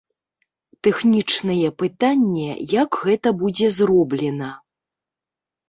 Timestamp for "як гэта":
2.81-3.35